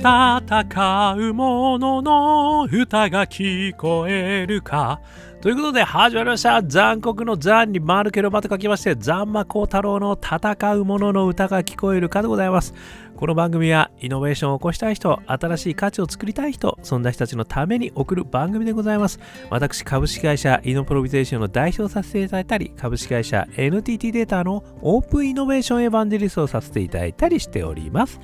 [0.00, 4.98] 戦う者の歌が聞こえるか？
[5.42, 6.62] ということで始まりました。
[6.62, 12.72] 残酷の残に丸けろばと書きまして、ザンマコウタロウの戦う者の歌が聞こえるかでございます。
[13.14, 19.20] この番組はイノベーションを起こしたい人、新しい価値を作りたい人、そんな人たちのために送る番組でございます。
[19.50, 28.18] 私、株式会社イノプロビゼーションの代表させていただいたり、株式会社 NTT データのオープンイノベーションエヴァンジェリストをさせていただいたりしております。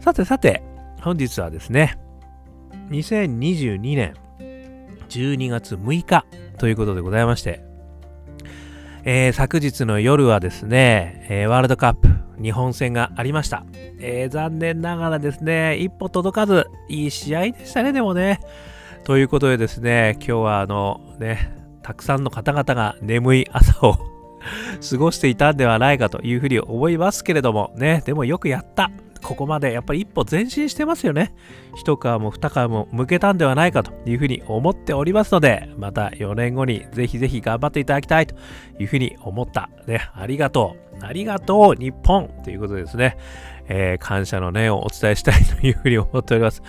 [0.00, 0.62] さてさて、
[1.06, 2.00] 本日はですね、
[2.90, 4.14] 2022年
[5.08, 6.26] 12月6日
[6.58, 7.62] ということでございまして、
[9.04, 12.08] えー、昨日の夜はですね、えー、ワールドカップ
[12.42, 13.64] 日本戦がありました、
[14.00, 18.40] えー、残念ながらですね、一歩届かず、いい試合でしたね、でもね。
[19.04, 23.94] ということでですね、今日はあのね、たくさんの方々が眠い朝を
[24.90, 28.90] 過ごしていたんではないかというふうに思いますけれどもね、でもよくやった。
[29.22, 31.34] ここまでやっぱり一歩前進してますよね。
[31.76, 38.34] 一皮も二皮も向けたんではないかというふうに思っておりますので、また4年後にぜひぜひ頑張っていただきたいと
[38.78, 39.70] いうふうに思った。
[39.86, 41.04] ね、ありがとう。
[41.04, 43.16] ありがとう、日本ということですね、
[43.68, 46.62] えー、感謝の念をお伝えしたい というふうに思っております。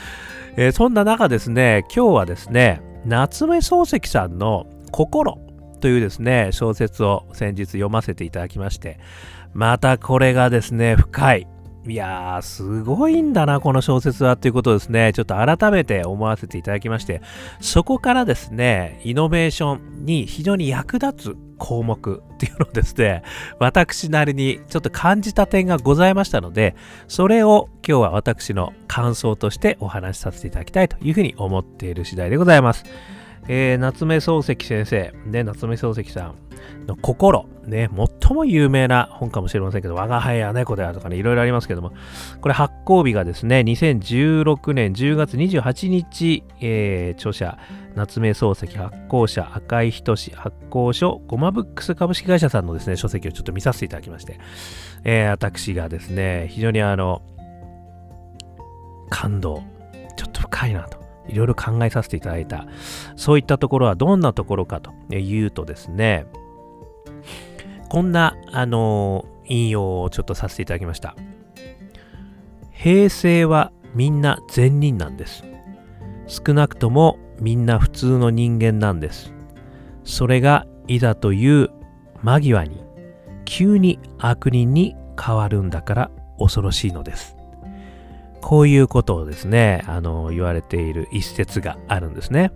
[0.56, 5.40] えー、そんな中ですね、今日はですね、夏目漱石さんの心
[5.80, 9.00] というですね、小説を先日読ませていただきまして、
[9.54, 11.48] またこれがですね、深い。
[11.88, 17.22] いやー、すごいんだな、この小説はということですね、ちょっと改めて思わせていただきまして、
[17.62, 23.24] そこからですね、イノベーションに非常に役立つ項目っていうのをですね、
[23.60, 26.76] 私なりにちょっと感じた点がございましたので、
[27.08, 32.84] それを今日は私の感想としてお話しさせていただきたいというふうに思っている次第でございます。
[33.48, 36.36] えー、夏目漱石先生、ね、夏目漱石さん
[36.88, 37.90] の心、ね、
[38.22, 41.94] 最も有名な本かもしれませんけど、我が輩や猫であるとかね、いろいろありますけども、
[42.42, 47.58] これ発行日がですね、2016年10月28日、えー、著者、
[47.96, 54.40] 夏目漱石発行者、赤井仁発行所、ゴマブックス株式会社さんのですね、書籍をちょっと見させていただきまして、
[55.04, 57.22] えー、私がですね、非常にあの、
[59.10, 59.64] 感動、
[60.16, 61.07] ちょっと深いなと。
[61.28, 62.66] いろいろ考えさせていただいた。
[63.16, 66.26] そういったところはどんなところかというとですね、
[67.90, 71.16] こんな、あの引用をちょっとさせていただきました。
[72.72, 75.44] 平成はみんな善人なんです。
[76.28, 79.34] 少なくともみんな普通の人間なんです。
[80.04, 81.70] それがいざという
[82.22, 82.84] 間際に
[83.46, 87.37] 急に悪人に変わるんだから恐ろしいのです。
[88.42, 92.52] こういうことをですね、あの、言われている一節があるんですね。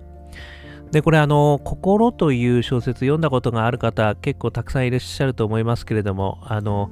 [0.92, 6.92] で、これあの、心という小説読んだことがある方結構たくさんいらっしゃると思いますけれども、あの、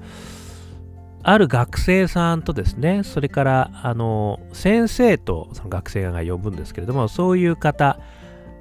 [1.22, 8.00] ある学生さんとですね、それからあの、先生とその学生が呼ぶんですけれども、そういう方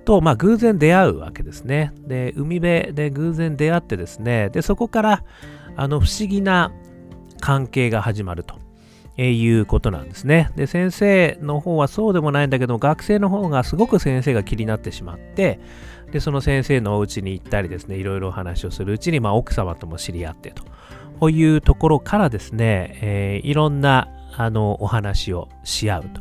[0.04, 1.92] と、まあ、偶然出会うわけですね。
[2.06, 5.24] で、海辺で偶然出会ってですね、で、そこから、
[5.76, 6.72] あの、不思議な
[7.40, 8.67] 関係が始まると。
[9.18, 10.50] えいうことなんですね。
[10.54, 15.58] で、先生の方はそうでもないんだけど、学生の方がすごく先生が気になってしまって、
[16.12, 20.62] で、その先生のお家に行ったりですね、いろいろお話をするうちに、まあ、奥様とも知り合ってと。
[21.18, 26.20] こういうところからですね、えー、いろんな、あの、お話をし合うと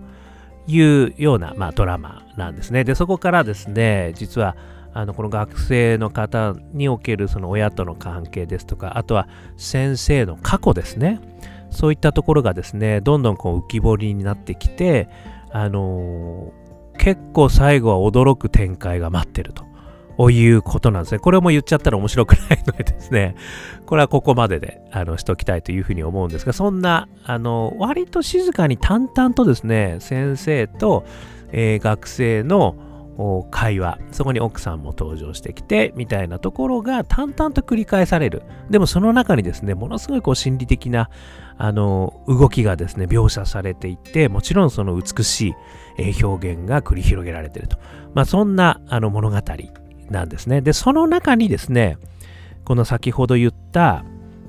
[0.66, 2.84] いうような、まあ、ドラマなんですね。
[2.84, 4.58] で、そこからですね、実は、
[4.94, 11.22] あのこの学生の方におけるその親との関係ですとか、あとは先生の過去ですね。
[11.70, 15.10] そういったところがですね、どんどんこう浮き彫りになってきて、
[15.52, 21.20] あのー、結構最後は驚く展開が待ってるということなんですね。
[21.20, 23.36] これも言っちゃったら面白くないのでですね、
[23.86, 31.06] これはここまでであのしときたいというふうに思うんですが、そんな、あの、割と静かに淡々とですね、先生と、
[31.52, 32.76] えー、学生の
[33.50, 38.44] 会話、そこに奥さんも登場してきて、みたいなところが淡々と繰り返される。
[38.70, 41.10] でもその中にですね、ものすごいこう心理的な、
[41.58, 45.56] あの、動きがですね、描写されていて、もちろんその美し
[45.98, 47.78] い表現が繰り広げられていると。
[48.14, 49.42] まあそんなあの物語
[50.10, 50.62] なんですね。
[50.62, 51.98] で、その中にですね、
[52.66, 54.04] この先ほど言った、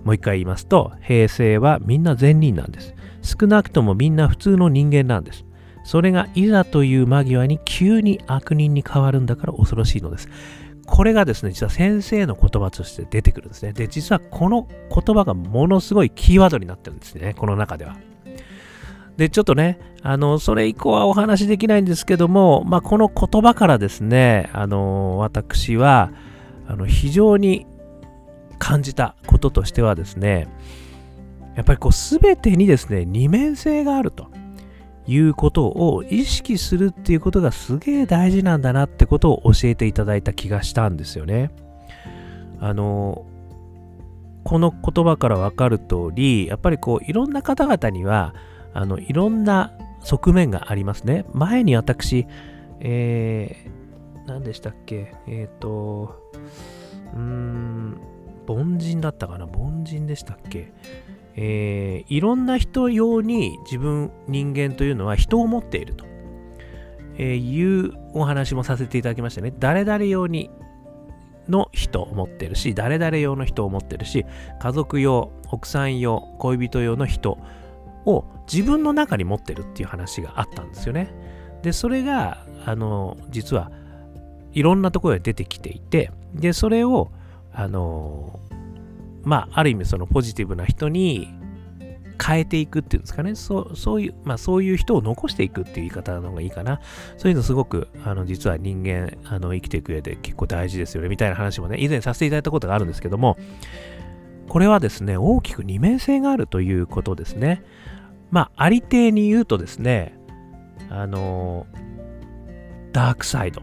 [0.04, 2.94] もう一回言いますと、平成はみんな善人なんです。
[3.22, 5.44] 少なくともみんな普通の人間なんです。
[5.88, 10.28] それがいざという間際に急に悪人に変わるんだから恐ろしいのです。
[10.84, 13.72] これがですね、実は先生の言葉として出てくるんですね。
[13.72, 17.96] で、実はこの言葉がものすごいキーワードになってるんですね、この中では。
[19.16, 26.12] で、ちょっとね、あの、それ以降はお話できないんですけども、まあ、この言葉からですね、あの、私は、
[26.66, 27.66] あの、非常に
[28.58, 30.48] 感じたこととしてはですね、
[31.56, 34.28] やっぱりこう、すべてにですね、二面性があると。
[35.08, 41.50] いうことを意識するっていうことがすげえ大事なんだなってことを教えていただいた気がしたんですよね。
[42.60, 43.24] あの、
[44.44, 48.34] この言葉からわかる通り、やっぱりこういろんな方々には、
[48.74, 51.24] あの、いろんな側面がありますね。
[51.32, 52.26] 前に私、
[52.80, 55.14] えー、何でしたっけ？
[55.26, 56.30] えっ、ー、と、
[57.14, 58.00] うーん、
[58.46, 59.46] 凡人だったかな？
[59.46, 60.72] 凡人でしたっけ？
[61.40, 66.04] えー、いろんな人用に自分、人間というのは人を持っていると、
[67.16, 69.54] えいうお話もさせていただきましたね。
[69.56, 70.50] 誰々用に
[71.48, 74.26] の人を持ってるし、誰々用の人を持ってるし、
[74.58, 77.38] 家族用、奥さん用、恋人用の人
[78.04, 81.14] を自分の中に持ってるっていう話があったんですよね。
[81.62, 83.70] で、それが、あの、実は
[84.52, 87.12] いろんなところで出てきていて、で、それを、
[87.52, 88.40] あの、
[89.28, 91.28] まあ、ある意味そのポジティブな人に
[92.24, 93.34] 変えていくっていうんですかね。
[93.34, 96.80] そうそういう、まあそういう人を残していくっていう言い方の方がいいかな。
[97.18, 103.36] そういうのすごく、あの、実は人間、あの、生きていく上で結構大事ですよね、みたいな話もね、以前させていただいたことがあるんですけども、
[104.48, 107.62] これはですね、大きく二面性があるということですね。
[108.30, 110.18] まあ、ありていに言うとですね、
[110.88, 111.66] あの、
[112.92, 113.60] ダークサイド。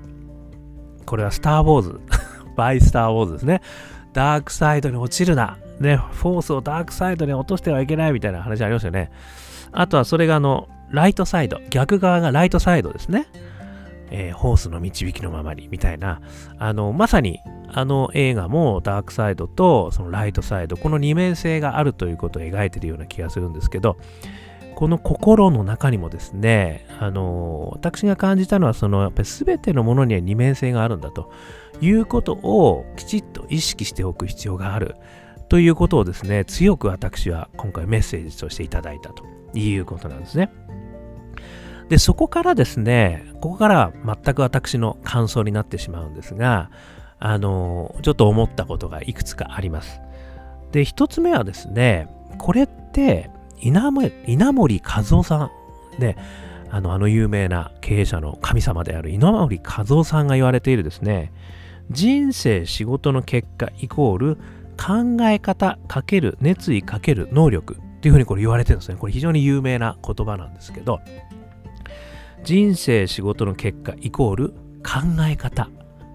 [1.08, 2.00] これはスター・ウォーズ。
[2.56, 3.62] バイ・スター・ウォーズですね。
[4.16, 5.58] ダークサイドに落ちるな。
[5.80, 9.12] ね、フォースをダークサイドに落としてはいけないみたいな話ありますよね。
[9.74, 11.60] あとはそれがあの、ライトサイド。
[11.70, 13.28] 逆側がライトサイドですね。
[14.12, 16.22] えー、ホースの導きのままにみたいな。
[16.58, 17.40] あの、まさに
[17.74, 23.98] あの映画もダークサイドとそのライトサイド、この二面性があるということを描いているような気がするんですけど、
[24.76, 31.32] この心の中にもですね、あの、私が感じたのは、その、やっぱり全てのものには二面性があるんだと
[31.82, 34.96] いうことをきちっと意識しておく必要がある。
[35.48, 39.24] ということをですね、強く私は今回メッセージとしていただいたと
[39.54, 40.52] いうことなんですね。
[41.88, 46.72] で、そこからですね、ここから全く私の感想になってしまうんですが、
[47.20, 50.02] あの、ちょっと思ったことがいくつかあります。
[50.72, 52.08] で、一つ目はですね、
[52.40, 53.30] これって
[53.66, 53.92] 稲
[54.52, 55.50] 森和夫さ
[55.98, 56.18] んで、
[56.70, 61.32] あの、あの有名な経営者の神様である稲森和夫さんが言われているですね、
[61.90, 64.36] 人生仕事の結果イコール
[64.78, 68.98] 考え方かける熱意かける能力っていうふうにこれ言われてるんですね。
[68.98, 71.00] これ非常に有名な言葉なんですけど、
[72.44, 74.50] 人生仕事の結果イコール
[74.84, 75.70] 考え方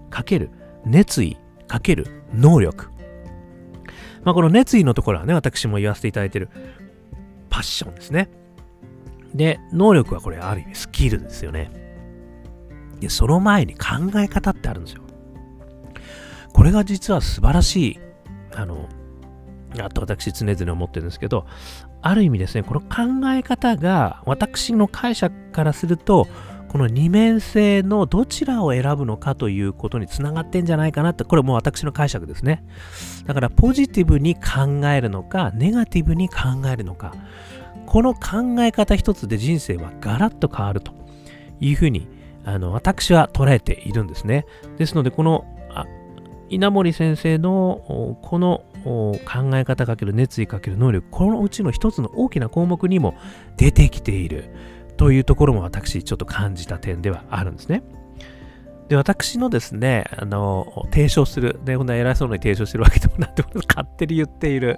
[0.09, 0.49] かける
[0.85, 1.37] 熱意
[1.67, 2.87] かける能力。
[4.23, 6.49] まあ、この熱意のところはね、私も言わせていただいてる
[7.51, 8.31] パッションですね。
[9.35, 11.69] で、能力はこれある意味スキルですよね。
[12.99, 15.03] で、その前に考え方ってあるんですよ。
[16.53, 17.99] これが実は素晴らしい、
[18.55, 18.89] あの、
[19.79, 21.45] あと私常々思ってるんですけど、
[22.01, 22.87] ある意味ですね、この考
[23.31, 26.27] え方が私の解釈からすると、
[26.71, 32.63] この二面性のどちらを選ぶのかということにつながってんじゃないかなって、これもう私の解釈ですね。
[33.25, 37.13] だからポジティブに考えるのか、ネガティブに考えるのか、
[37.87, 40.93] この考え方一つで人生はガラッと変わると
[41.59, 42.07] いうふうに、
[42.45, 44.45] あの、私は捉えているんですね。
[44.77, 45.43] ですので、この、
[46.47, 53.15] 稲森先生のこの考え方かける熱意かける能力、このうちの一つの大きな項目にも
[53.57, 54.45] 出てきている。
[55.01, 57.81] というところも私ちょっと感じた点ではあるんですね。
[58.87, 64.77] で、私のですね、あの、提唱する、ね、こんな偉そうに提唱してるわけでもなくて、勝手に言っている、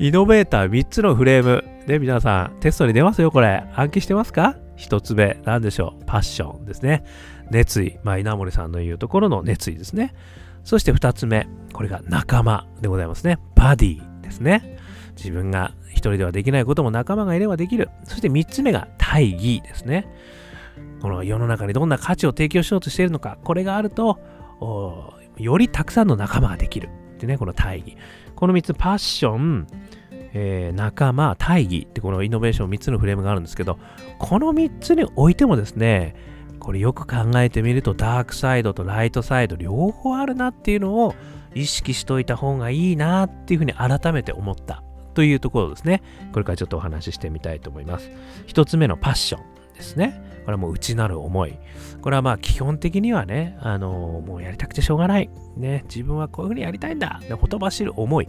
[0.00, 1.62] イノベーター3つのフレーム。
[1.86, 3.62] ね、皆さん、テストに出ますよ、これ。
[3.76, 6.04] 暗記してますか ?1 つ目、何でしょう？
[6.04, 7.04] パッションですね。
[7.52, 8.00] 熱意。
[8.02, 10.14] まあ、稲森さんの言うところの熱意ですね。
[10.64, 13.38] そして2つ目、これが仲間でございますね。
[13.54, 14.73] バディですね。
[15.16, 17.90] 自分が一人ではできないことも仲間がいればできる。
[18.04, 20.06] そして三つ目が大義ですね。
[21.00, 24.18] この世の中にどんな価値を提供しようとしているのか、これがあると、
[25.36, 26.88] よりたくさんの仲間ができる。
[27.14, 27.96] ってね、この大義。
[28.34, 29.66] この三つ、パッション、
[30.32, 33.78] えー、仲間、大義ってこのイノベーション3つのフレームがあるんですけど、
[34.18, 36.14] この3つにおいてもですね、
[36.64, 41.14] これよく考えてみるとダークサイドとライトサイド両方あるなっていうのを
[41.54, 44.82] 意識しといた方がいいなっていうふうに改めて思った
[45.14, 46.02] というところですね。
[46.32, 48.10] これからちょっとお話ししてみたいと思います。
[48.46, 49.42] 一つ目のパッション
[49.74, 50.20] ですね。
[50.44, 51.58] これはもう内なる思い。
[52.02, 55.30] これはまあ基本的にはね、あのー、もうやりたくてしょうがない。
[55.56, 57.20] ね、自分はこういうふうにやりたいんだ。
[57.26, 58.28] でほとばしる思い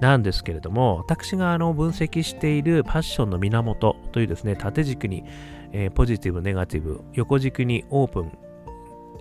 [0.00, 5.24] なんですけれども、私があの分析しているパッションの源というですね、縦軸に、
[5.72, 8.32] えー、ポジティブ、ネガティブ、横軸にオープン、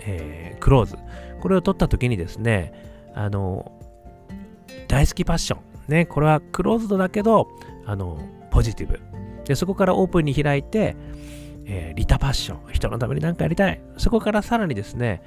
[0.05, 0.97] えー、クローズ。
[1.39, 2.73] これを取った時にですね、
[3.15, 3.71] あの
[4.87, 5.72] 大好きパッション。
[5.87, 7.49] ね、これはクローズドだけど、
[7.85, 8.19] あの、
[8.51, 8.99] ポジティブ。
[9.45, 10.95] で、そこからオープンに開いて、
[11.65, 13.81] えー、リタパッション、人のために何かやりたい。
[13.97, 15.21] そこからさらにですね、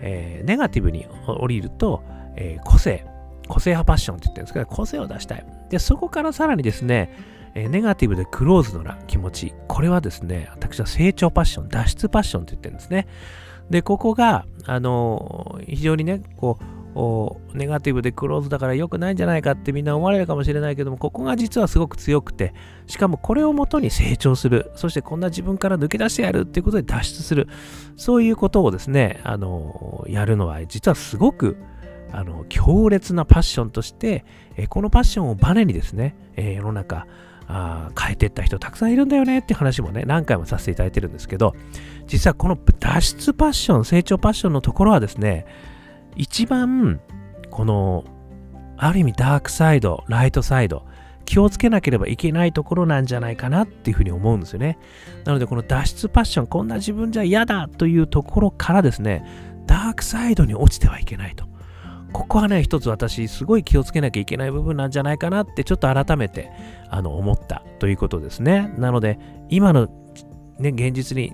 [0.00, 2.02] えー、ネガティブに降りると、
[2.36, 3.06] えー、個性、
[3.48, 5.46] 個性派パッションって言ってるんですけど、個性を出したい。
[5.70, 7.12] で、そこからさらにですね、
[7.54, 9.54] えネガティブでクローズドな気持ち。
[9.66, 13.06] これはですね、私は成長パッション、脱出パッションって言ってるんですね。
[13.70, 16.77] で、ここが、あの非常にね、こう、
[17.54, 22.54] ネガティブでクローズだから良くないんじゃないかってみんな思われるかもしれないけども、ここが実はすごく強くて、
[22.86, 27.48] しかもこれをもとに成長する、そしてこんな自分から抜け出してやるっていうことで脱出する、
[27.96, 31.56] そういうことをですね、あのやるのは実はすごく
[32.10, 34.24] あの強烈なパッションとして、
[34.68, 37.06] このパッションをバネにですね、世の中
[37.46, 41.54] あ変えていった人たくさんいるんだよねって話もね何回もさせていただいてるんですけど
[42.06, 45.46] 実はこの脱出パッション成長パッションのところはですね
[46.16, 47.00] 一番
[47.50, 48.04] この
[48.76, 50.86] ある意味ダークサイドライトサイド
[51.24, 54.78] 気をつけなければいけないところなんじゃないかなっていうふうに思うんですよね
[55.24, 59.24] なのでこの脱出パッションこんな自分じゃ嫌だというところからですね
[59.66, 61.48] ダークサイドに落ちてはいけないと
[62.12, 66.50] ここはね、一つ私、すごい気をつけなきゃいけない部分なんじゃないかなって、ちょっと改めて
[66.88, 68.72] あの思ったということですね。
[68.78, 69.18] なので、
[69.50, 69.88] 今の、
[70.58, 71.32] ね、現実に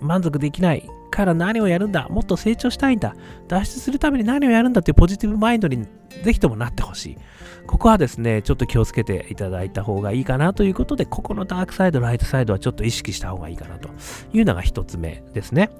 [0.00, 2.08] 満足できないから何をやるんだ？
[2.08, 3.14] もっと成長したいんだ
[3.46, 5.86] 脱出するために何をやるんだっていうポジティブマインドに
[6.24, 7.18] ぜひともなってほしい。
[7.66, 13.88] ここはですね、ちょっと気をつけていただいた方がいいかなということで、ここのダークサイド、ライトサイドはちょっと意識した方がいいかなと
[14.32, 15.70] いうのが一つ目ですね。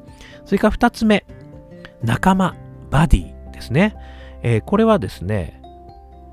[0.44, 1.26] それから二つ目、
[2.04, 2.54] 仲間、
[2.90, 3.96] バディですね。
[4.42, 5.60] えー、これはですね、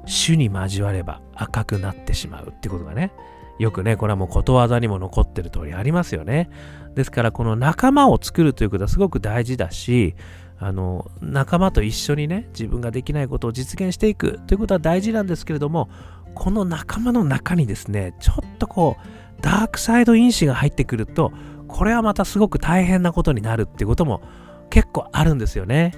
[0.05, 3.11] 主に交われば赤くなってしまうってことがね、
[3.59, 6.49] よくね、これはもうことわざにも残ってる通りありますよね。
[6.95, 10.15] ですから、この仲間を作るということはすごく大事だし、
[10.57, 15.89] あの、仲間と一緒にね、自分ができないことを実現していくということは大事なんですけれども、
[16.35, 21.31] この仲間の中にですね、ちょっとこう、ダークサイド因子が入ってくると、
[21.67, 24.21] これはまたすごく大変なことになるっていうことも
[24.69, 25.93] 結構あるんですよね。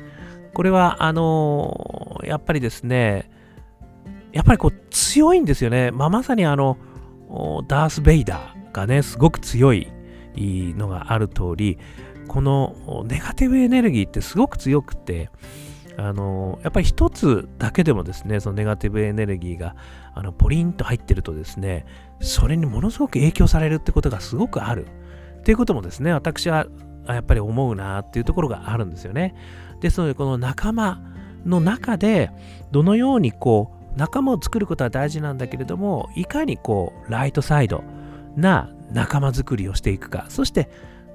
[0.53, 3.32] これは、あのー、やっぱりですね、
[4.34, 5.91] やっぱりこう強いんですよね。
[5.91, 6.77] まあ、まさにあの、
[7.67, 9.88] ダース・ベイダーがね、すごく強い
[10.35, 11.77] のがある通り、
[12.27, 15.29] このネガティブエネルギーってすごく強くて、
[15.97, 19.75] あのやっぱり一つだけでもですね、そのネガティブエネルギーが
[20.13, 21.85] あのポリンと入ってるとですね、
[22.21, 24.88] それにものすごく影響されるってことがすごくある。
[25.39, 26.67] っていうこともですね、私は
[27.07, 29.35] やっぱり思うなっていうところがあるんですよね。
[29.81, 31.01] ですので、この仲間
[31.45, 32.31] の中で、
[32.71, 37.83] どのようにこう、仲間を作ることは大事なんだけれども、いかにこう、ライトサイド
[38.36, 40.69] な仲間作りをしていくか、そして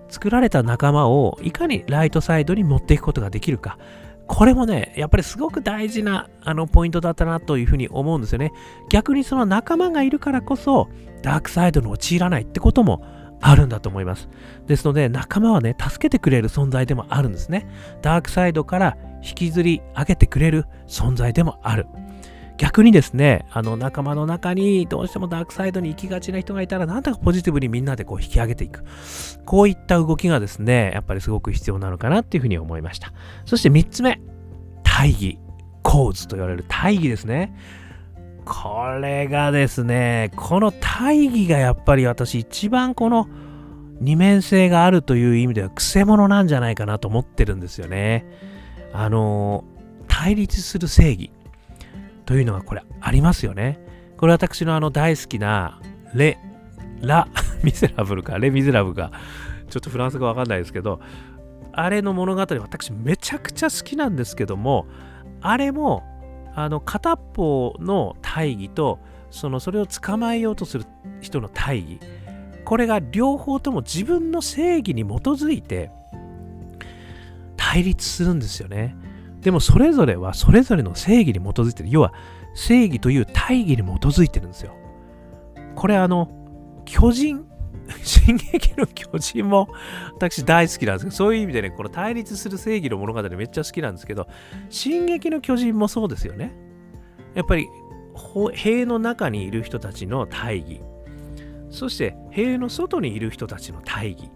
[0.08, 3.78] 作られた仲間をいかにライトサイドに持っていくことができるか、
[4.26, 8.52] これもね、やっぱりすごく大事なあのポイントだったなというふうに思うんですよね。
[8.90, 10.88] 逆にその仲間がいるからこそ、
[11.22, 13.02] ダークサイドに陥らないってことも
[13.40, 14.28] あるんだと思います。
[14.66, 17.68] ですので、仲間はね、助けてくれる存在でもあるんですね。
[18.02, 21.86] ダークサイドから引きずり上げてくれる存在でもある。
[22.58, 28.82] 逆にですね、あの仲間の中にどうしてもダークサイドに行きがちな人がいたら、なんだかポジティブにみんなでこう引き上げていく。
[29.44, 33.12] こういった動きがですね、やっぱりすごく必要なのかなっていうふうに思いました。
[33.44, 34.20] そして3つ目、
[34.82, 35.38] 大義、
[35.82, 37.54] 構図と言われる大義ですね。
[38.46, 43.28] これがですね、この大義がやっぱり私一番この
[44.00, 48.24] 二面性があるという意味ではくせ者なんじゃないかなと思ってるんですよね。
[48.92, 49.64] あの、
[50.08, 51.30] 対立する正義
[52.26, 53.78] というのがこれありますよね。
[54.16, 55.80] これ私のあの大好きな
[56.14, 56.38] レ、
[57.00, 57.28] ラ・
[57.62, 59.12] ミゼラブルか、レ・ミゼラブルか、
[59.70, 61.00] ちょっとフランス語わかんないですけど、
[61.72, 64.86] あれの物語私めちゃくちゃ好きなんですけども、
[65.40, 66.02] あれも
[66.54, 68.98] あの片方の大義と
[69.30, 70.86] そのそれを捕まえようとする
[71.20, 72.00] 人の大義
[72.64, 75.90] これが両方とも自分の正義に基づいて
[77.56, 78.96] 対立するんですよね。
[79.46, 81.88] でもそれぞれはそれぞれの正義に基づいてる。
[81.88, 82.12] 要は
[82.56, 84.74] 正義という大義に基づいてるんですよ。
[85.76, 86.28] これあの
[86.84, 87.46] 巨人
[88.02, 89.68] 進撃の巨人も
[90.16, 94.26] 私大好きなんですけど、そういう意味でね、この対立する正義の物語めっちゃ好きなんですけど、
[94.68, 96.52] 進撃の巨人もそうですよね。
[97.34, 97.68] やっぱり、
[98.52, 100.80] 塀の中にいる人たちの大義、
[101.70, 104.28] そして塀の外にいる人たちの大義、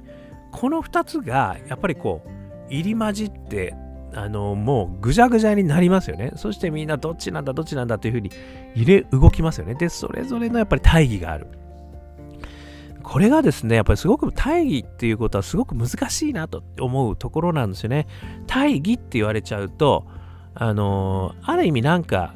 [0.52, 2.30] この2つがやっぱりこう、
[2.72, 3.74] 入り混じって、
[4.14, 6.32] あのもうぐじゃぐじゃになりますよね。
[6.36, 8.30] そしてみんなどっちなんだどっちなんだというふうに
[8.74, 9.74] 入れ動きますよね。
[9.74, 11.46] で、それぞれのやっぱり大義がある。
[13.02, 18.06] これがですね、やっぱりすごく大義っていうことはすごく難しいなと思うところなんですよね。
[18.46, 20.06] 大義って言われちゃうと、
[20.54, 22.34] あのある意味なんか、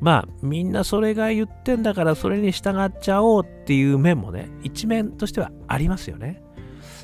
[0.00, 6.42] まあみんなそれが言ってんだからそれに従っちゃおうっていう面もね、一面としてはありますよね。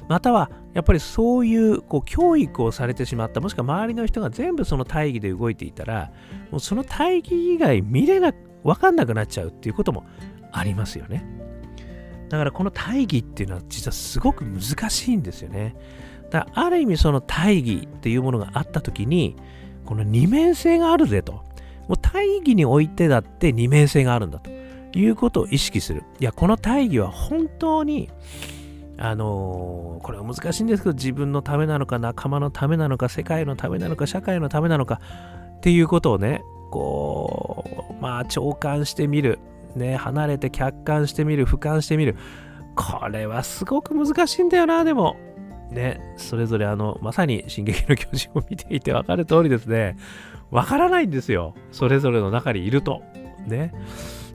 [0.09, 6.13] またはやっぱりそういうこう教育をされてしまったもしくは周りの人が全部その大義で動いていたら
[6.51, 10.05] もうその大義以外見れな分かんなくなっちゃうっていうことも
[10.53, 11.25] ありますよね。
[12.29, 15.75] だからこの大義っていうのは実はすごく難しいんですよね。
[16.31, 19.37] だからある意味その大義っていうものがあった時に
[19.85, 21.45] この二面性があるぜと。
[21.89, 24.49] もう大義においてだって二面性があるんだと
[24.97, 26.05] いうことを意識する。
[26.21, 28.09] いやこの大義は本当に
[29.03, 35.01] あのー、これは難しいんですけど自分のためなのか仲間のためなのか世界のためなのか社会のためなのか
[35.57, 39.39] っていうことをねこうまあ長官してみる
[39.75, 42.17] ね離れて客観してみる俯瞰してみる。
[42.77, 45.17] これはすごく難しいんだよなでも。
[45.71, 49.97] ねそれぞれあのまさに「進撃の巨人」を見ていて分かる通りですね。
[50.51, 51.55] わからないんですよ。
[51.73, 53.03] それぞれの中にいると。
[53.47, 53.73] ね。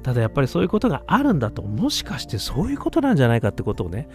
[0.01, 4.07] ただやっぱりそういうことがあるんだともしかしてそういうことなんじゃないかってことをね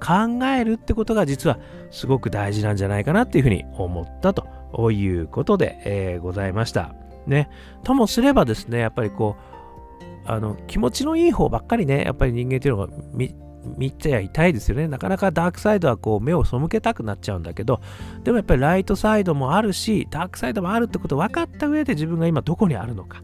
[0.00, 1.58] 考えるってことが実は
[1.90, 6.94] すごく大事なんじゃないかなっていうふうに思ったということで、えー、ございました。
[7.26, 7.48] ね。
[7.82, 9.44] ともすればですね、やっぱりこう、
[10.26, 13.34] あの気持ちのいい方ばっかりね、やっぱり人間っていうのが見
[13.76, 14.88] 見てはいたいですよね。
[14.88, 17.80] なかなかダークサイドはこう目を背けたくなっちゃうんだけど、
[18.22, 23.22] でもやっぱりライトサイドもあるし、ダークサイドもあるってことを分かった上で自分が今どこにあるのか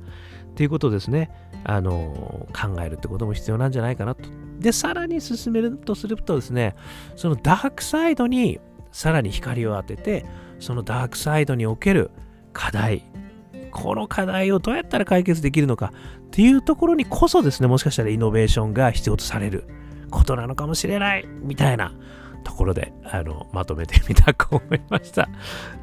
[0.50, 1.30] っていうことをですね、
[1.64, 4.28] あの考えるってことも必要なんじゃないかなと
[4.60, 6.76] で、さらに進めるとするとですね、
[7.16, 8.60] そのダークサイドに
[8.92, 10.26] さらに光を当てて、
[10.58, 12.10] そのダークサイドにおける
[12.52, 13.04] 課題、
[13.72, 15.92] この課題をどうやったら解決できるのか
[16.26, 19.64] っていうところにこそですね、もしかしたらイノベーションが必要とされる
[20.10, 21.94] ことなのかもしれないみたいな
[22.44, 25.28] ところであのまとめてみたく思いました。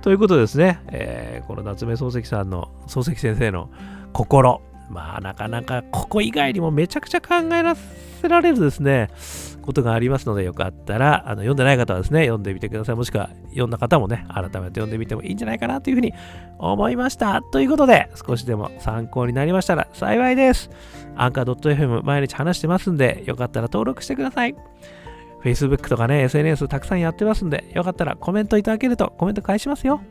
[0.01, 3.69] ということですね、えー、この夏目漱石さんの、漱石先生の
[4.13, 9.09] 心、まあなかなかここ以外にもめちゃくちゃ考えらせられるですね、
[9.61, 12.95] ことがありますので、よかったら、あの読んでない方はですね、読んでみてください。
[12.95, 16.13] もしくは読んだ方もね、改めて読んでみてもいいんじゃないかなというふうに
[16.57, 17.41] 思いました。
[17.51, 20.69] ということで、少しでも参考になりましたら幸いです。
[21.15, 24.55] アンカー .fm 毎日話してますんで、よかったら登録してください。
[25.43, 30.01] Facebook とかね、SNS たくさんやってますんで、よかったらコメントいただけるとコメント返しますよ。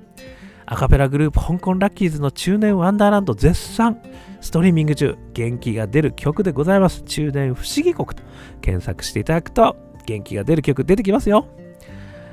[0.69, 4.03] アカペラグループ香港ラッキーズの中年ワンダーランド絶賛。
[4.41, 7.03] ストリーミング中元気が出る曲でございます。
[7.05, 8.17] 中年不思議国と
[8.61, 9.77] 検索していただくと
[10.07, 11.47] 元気が出る曲出てきますよ。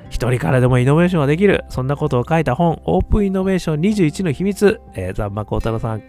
[0.09, 1.63] 一人からでもイノベーションができる。
[1.69, 6.03] そんなことを書いた本オープンイノベーション21の秘密、えー、ザンマコウタロさん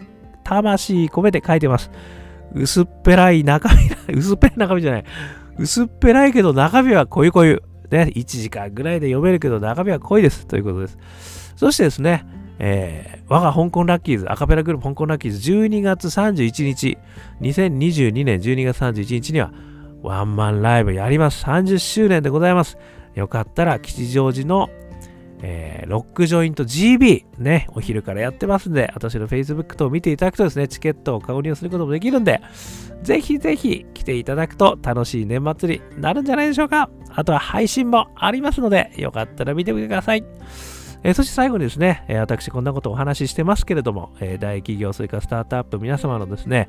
[0.45, 1.91] 魂込めて書いてます。
[2.55, 5.05] 薄っぺらい中身 薄っぺらい中身じゃない。
[5.59, 7.61] 薄っぺらいけど中身は濃い濃い。
[7.91, 10.47] ね1時間ぐらいで読めるけど中身は濃いです。
[10.47, 11.44] ということです。
[11.57, 12.25] そしてですね、
[12.59, 16.99] えー、我が香港ラッキーズ、アカペラグループ香港ラッキーズ12月31日、
[17.41, 19.53] 2022年12月31日には
[20.03, 21.45] ワンマンライブやります。
[21.45, 22.79] 30周年でございます。
[23.15, 24.69] よかったら吉祥寺の、
[25.43, 32.41] えー、ロックジョイント GB ね、お昼からやってますんで、私の Facebook 等を見ていただくとですね、チケットを購入することもできるんで、
[33.03, 36.91] ぜひぜひ来ていただくと楽しい年末になるんじゃないでしょうか。
[37.09, 40.25] あとは配信もありますので、よかったら見てみてください。
[41.05, 46.69] えー、そして最後にですね、えー、私こんなことをお話ししてますけれども、えー、大企業、それからスタートアップ皆様のですね、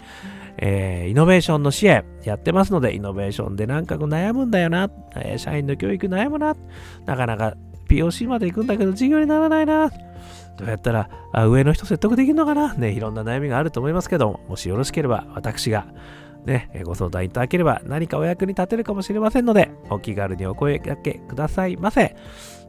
[0.57, 6.55] えイノベーションの支援やってますので、イノベーションでなんか悩むんだよな、え社員の教育悩むな、
[7.05, 7.55] なかなか
[7.89, 9.89] POC まで行くんだけど授業にならないな、
[10.57, 11.09] どうやったら
[11.47, 15.87] 上の人説得できるのかなね、いろんな悩みがあると思いますけども、もしよろしければ私が
[16.45, 22.15] ね、ご相談いただければ何かお役に立てるかもしれませんので、お気軽にお声掛けくださいませ。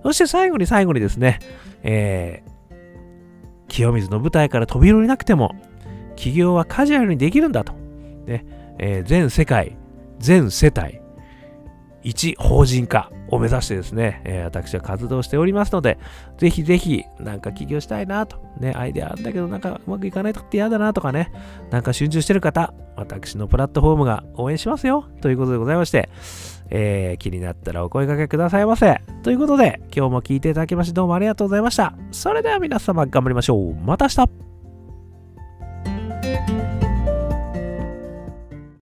[0.07, 1.41] そして最後に最後にですね、
[1.83, 5.51] えー、清水の舞台から飛び降りなくても、
[6.15, 7.73] 起業はカジュアルにできるんだと。
[8.25, 8.47] ね
[8.79, 9.77] えー、全世界、
[10.21, 11.01] 全世帯、
[12.05, 15.99] 一法人化を目指してですね、えー、私は活動しておりますので、
[16.39, 21.33] ぜひぜひ、なんか起業したいなと、ね、アイデアあるんだけど、なんかうまくいかないとって嫌だなとかね、
[21.73, 26.09] なんか集中してる方、私のプラットフォームが応援しますよということでございまして、
[26.71, 29.01] えー、気になったらお声掛けくださいませ。
[29.23, 31.95] ということで、今日も聞いていただきましてどうもありがとうございました。
[32.11, 33.75] それでは皆様頑張りましょう。
[33.75, 36.86] また明日